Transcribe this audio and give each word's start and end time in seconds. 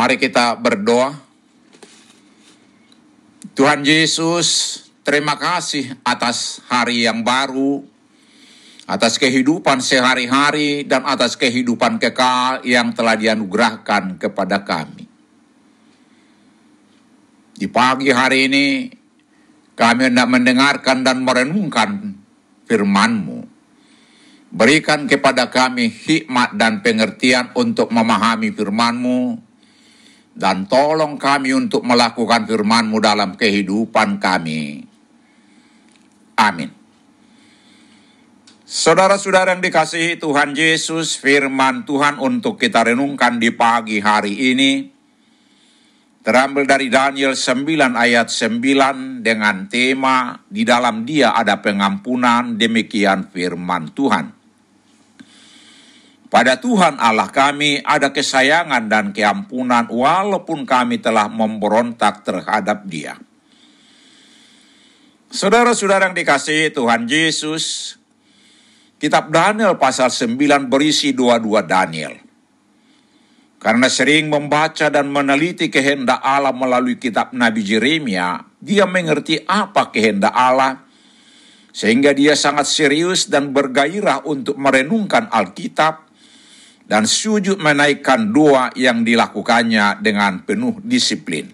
Mari 0.00 0.16
kita 0.16 0.56
berdoa. 0.56 1.12
Tuhan 3.52 3.84
Yesus, 3.84 4.80
terima 5.04 5.36
kasih 5.36 5.92
atas 6.00 6.64
hari 6.72 7.04
yang 7.04 7.20
baru, 7.20 7.84
atas 8.88 9.20
kehidupan 9.20 9.84
sehari-hari, 9.84 10.88
dan 10.88 11.04
atas 11.04 11.36
kehidupan 11.36 12.00
kekal 12.00 12.64
yang 12.64 12.96
telah 12.96 13.12
dianugerahkan 13.12 14.16
kepada 14.16 14.64
kami. 14.64 15.04
Di 17.60 17.68
pagi 17.68 18.08
hari 18.08 18.48
ini, 18.48 18.88
kami 19.76 20.08
hendak 20.08 20.32
mendengarkan 20.32 21.04
dan 21.04 21.20
merenungkan 21.20 22.16
firman-Mu. 22.64 23.44
Berikan 24.48 25.04
kepada 25.04 25.52
kami 25.52 25.92
hikmat 25.92 26.56
dan 26.56 26.80
pengertian 26.80 27.52
untuk 27.52 27.92
memahami 27.92 28.48
firman-Mu, 28.48 29.49
dan 30.40 30.64
tolong 30.64 31.20
kami 31.20 31.52
untuk 31.52 31.84
melakukan 31.84 32.48
firman-Mu 32.48 32.96
dalam 32.96 33.36
kehidupan 33.36 34.16
kami. 34.16 34.88
Amin. 36.40 36.72
Saudara-saudara 38.64 39.52
yang 39.52 39.60
dikasihi 39.60 40.16
Tuhan 40.16 40.56
Yesus, 40.56 41.20
firman 41.20 41.84
Tuhan 41.84 42.16
untuk 42.16 42.56
kita 42.56 42.88
renungkan 42.88 43.36
di 43.36 43.52
pagi 43.52 44.00
hari 44.00 44.56
ini, 44.56 44.88
terambil 46.24 46.64
dari 46.64 46.88
Daniel 46.88 47.36
9 47.36 47.92
ayat 47.92 48.32
9 48.32 49.20
dengan 49.20 49.68
tema 49.68 50.40
di 50.48 50.64
dalam 50.64 51.04
dia 51.04 51.36
ada 51.36 51.60
pengampunan 51.60 52.56
demikian 52.56 53.28
firman 53.28 53.92
Tuhan. 53.92 54.39
Pada 56.30 56.62
Tuhan 56.62 57.02
Allah 57.02 57.26
kami 57.26 57.82
ada 57.82 58.14
kesayangan 58.14 58.86
dan 58.86 59.10
keampunan 59.10 59.90
walaupun 59.90 60.62
kami 60.62 61.02
telah 61.02 61.26
memberontak 61.26 62.22
terhadap 62.22 62.86
dia. 62.86 63.18
Saudara-saudara 65.30 66.06
yang 66.06 66.14
dikasihi 66.14 66.70
Tuhan 66.70 67.10
Yesus, 67.10 67.98
Kitab 69.00 69.32
Daniel 69.32 69.80
pasal 69.80 70.12
9 70.12 70.68
berisi 70.68 71.16
dua-dua 71.16 71.64
Daniel. 71.64 72.20
Karena 73.56 73.88
sering 73.88 74.28
membaca 74.28 74.92
dan 74.92 75.08
meneliti 75.08 75.72
kehendak 75.72 76.20
Allah 76.20 76.52
melalui 76.52 77.00
kitab 77.00 77.32
Nabi 77.32 77.64
Jeremia, 77.64 78.44
dia 78.60 78.84
mengerti 78.84 79.40
apa 79.48 79.88
kehendak 79.88 80.32
Allah, 80.32 80.84
sehingga 81.72 82.12
dia 82.12 82.36
sangat 82.36 82.68
serius 82.68 83.32
dan 83.32 83.56
bergairah 83.56 84.24
untuk 84.28 84.60
merenungkan 84.60 85.32
Alkitab 85.32 86.09
dan 86.90 87.06
sujud 87.06 87.62
menaikkan 87.62 88.34
doa 88.34 88.74
yang 88.74 89.06
dilakukannya 89.06 90.02
dengan 90.02 90.42
penuh 90.42 90.82
disiplin. 90.82 91.46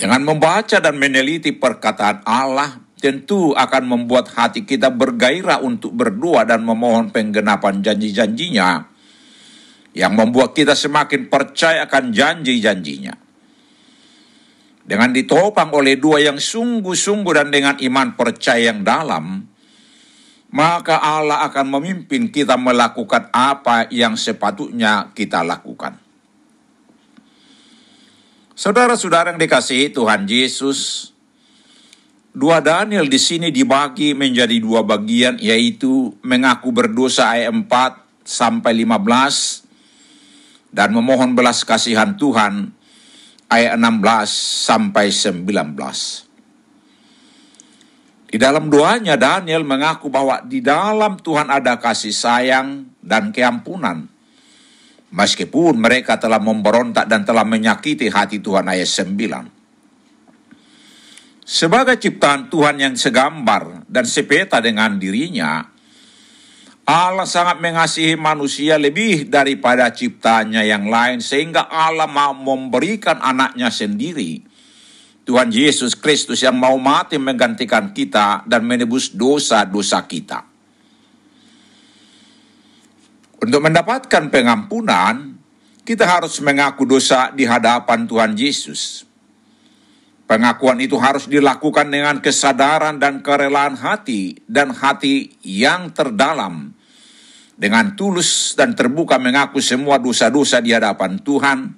Dengan 0.00 0.24
membaca 0.24 0.80
dan 0.80 0.96
meneliti 0.96 1.52
perkataan 1.52 2.24
Allah, 2.24 2.80
tentu 2.96 3.52
akan 3.52 3.84
membuat 3.84 4.32
hati 4.32 4.64
kita 4.64 4.88
bergairah 4.88 5.60
untuk 5.60 5.92
berdoa 5.92 6.48
dan 6.48 6.64
memohon 6.64 7.12
penggenapan 7.12 7.84
janji-janjinya, 7.84 8.88
yang 9.92 10.16
membuat 10.16 10.56
kita 10.56 10.72
semakin 10.72 11.28
percaya 11.28 11.84
akan 11.84 12.08
janji-janjinya. 12.08 13.20
Dengan 14.84 15.12
ditopang 15.12 15.76
oleh 15.76 16.00
doa 16.00 16.24
yang 16.24 16.40
sungguh-sungguh 16.40 17.32
dan 17.36 17.52
dengan 17.52 17.76
iman 17.84 18.16
percaya 18.16 18.72
yang 18.72 18.80
dalam, 18.80 19.53
maka 20.54 21.02
Allah 21.02 21.42
akan 21.50 21.66
memimpin 21.66 22.30
kita 22.30 22.54
melakukan 22.54 23.26
apa 23.34 23.90
yang 23.90 24.14
sepatutnya 24.14 25.10
kita 25.10 25.42
lakukan. 25.42 25.98
Saudara-saudara 28.54 29.34
yang 29.34 29.42
dikasihi 29.42 29.90
Tuhan 29.90 30.30
Yesus, 30.30 31.10
dua 32.30 32.62
Daniel 32.62 33.10
di 33.10 33.18
sini 33.18 33.50
dibagi 33.50 34.14
menjadi 34.14 34.62
dua 34.62 34.86
bagian 34.86 35.42
yaitu 35.42 36.14
mengaku 36.22 36.70
berdosa 36.70 37.34
ayat 37.34 37.50
4 37.50 37.66
sampai 38.22 38.78
15 38.78 40.70
dan 40.70 40.94
memohon 40.94 41.34
belas 41.34 41.66
kasihan 41.66 42.14
Tuhan 42.14 42.70
ayat 43.50 43.74
16 43.74 44.70
sampai 44.70 45.10
19. 45.10 46.23
Di 48.34 48.42
dalam 48.42 48.66
doanya 48.66 49.14
Daniel 49.14 49.62
mengaku 49.62 50.10
bahwa 50.10 50.42
di 50.42 50.58
dalam 50.58 51.14
Tuhan 51.22 51.54
ada 51.54 51.78
kasih 51.78 52.10
sayang 52.10 52.82
dan 52.98 53.30
keampunan. 53.30 54.10
Meskipun 55.14 55.78
mereka 55.78 56.18
telah 56.18 56.42
memberontak 56.42 57.06
dan 57.06 57.22
telah 57.22 57.46
menyakiti 57.46 58.10
hati 58.10 58.42
Tuhan 58.42 58.66
ayat 58.66 58.90
9. 58.90 61.46
Sebagai 61.46 61.94
ciptaan 61.94 62.50
Tuhan 62.50 62.82
yang 62.82 62.98
segambar 62.98 63.86
dan 63.86 64.02
sepeta 64.02 64.58
dengan 64.58 64.98
dirinya, 64.98 65.70
Allah 66.90 67.30
sangat 67.30 67.62
mengasihi 67.62 68.18
manusia 68.18 68.82
lebih 68.82 69.30
daripada 69.30 69.86
ciptanya 69.94 70.66
yang 70.66 70.90
lain 70.90 71.22
sehingga 71.22 71.70
Allah 71.70 72.10
mau 72.10 72.34
memberikan 72.34 73.22
anaknya 73.22 73.70
sendiri 73.70 74.53
Tuhan 75.24 75.48
Yesus 75.48 75.96
Kristus 75.96 76.44
yang 76.44 76.60
mau 76.60 76.76
mati 76.76 77.16
menggantikan 77.16 77.96
kita 77.96 78.44
dan 78.44 78.60
menebus 78.68 79.08
dosa-dosa 79.16 80.04
kita. 80.04 80.44
Untuk 83.40 83.60
mendapatkan 83.60 84.28
pengampunan, 84.28 85.36
kita 85.84 86.04
harus 86.08 86.40
mengaku 86.40 86.88
dosa 86.88 87.32
di 87.32 87.44
hadapan 87.44 88.08
Tuhan 88.08 88.32
Yesus. 88.36 89.04
Pengakuan 90.24 90.80
itu 90.80 90.96
harus 90.96 91.28
dilakukan 91.28 91.92
dengan 91.92 92.24
kesadaran 92.24 92.96
dan 92.96 93.20
kerelaan 93.20 93.76
hati 93.76 94.40
dan 94.48 94.72
hati 94.72 95.36
yang 95.44 95.92
terdalam. 95.92 96.72
Dengan 97.54 97.92
tulus 97.92 98.56
dan 98.56 98.72
terbuka 98.72 99.20
mengaku 99.20 99.60
semua 99.60 100.00
dosa-dosa 100.00 100.64
di 100.64 100.72
hadapan 100.72 101.20
Tuhan, 101.20 101.76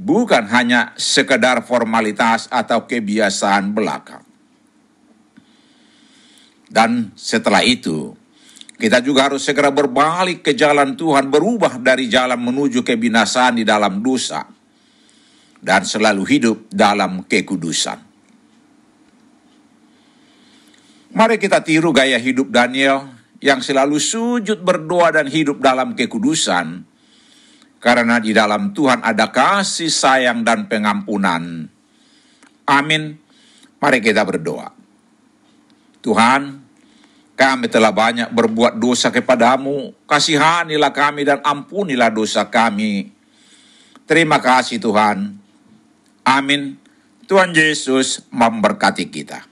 bukan 0.00 0.48
hanya 0.48 0.96
sekedar 0.96 1.60
formalitas 1.60 2.48
atau 2.48 2.88
kebiasaan 2.88 3.76
belaka. 3.76 4.24
Dan 6.64 7.12
setelah 7.12 7.60
itu, 7.60 8.16
kita 8.80 9.04
juga 9.04 9.28
harus 9.28 9.44
segera 9.44 9.68
berbalik 9.68 10.40
ke 10.40 10.56
jalan 10.56 10.96
Tuhan, 10.96 11.28
berubah 11.28 11.76
dari 11.76 12.08
jalan 12.08 12.40
menuju 12.40 12.80
kebinasaan 12.80 13.60
di 13.60 13.64
dalam 13.68 14.00
dosa, 14.00 14.48
dan 15.60 15.84
selalu 15.84 16.24
hidup 16.24 16.58
dalam 16.72 17.28
kekudusan. 17.28 18.08
Mari 21.10 21.36
kita 21.42 21.60
tiru 21.66 21.90
gaya 21.90 22.16
hidup 22.16 22.54
Daniel 22.54 23.10
yang 23.42 23.58
selalu 23.60 23.98
sujud 23.98 24.62
berdoa 24.62 25.10
dan 25.10 25.26
hidup 25.26 25.58
dalam 25.58 25.98
kekudusan, 25.98 26.86
karena 27.80 28.20
di 28.20 28.36
dalam 28.36 28.76
Tuhan 28.76 29.00
ada 29.00 29.32
kasih 29.32 29.88
sayang 29.88 30.44
dan 30.44 30.68
pengampunan. 30.68 31.64
Amin. 32.68 33.16
Mari 33.80 33.98
kita 34.04 34.20
berdoa. 34.22 34.68
Tuhan, 36.04 36.60
kami 37.34 37.66
telah 37.72 37.88
banyak 37.88 38.28
berbuat 38.30 38.76
dosa 38.76 39.08
kepadamu. 39.08 39.96
Kasihanilah 40.04 40.92
kami 40.92 41.24
dan 41.24 41.40
ampunilah 41.40 42.12
dosa 42.12 42.44
kami. 42.52 43.08
Terima 44.04 44.36
kasih 44.44 44.76
Tuhan. 44.76 45.40
Amin. 46.20 46.76
Tuhan 47.24 47.56
Yesus 47.56 48.28
memberkati 48.28 49.08
kita. 49.08 49.49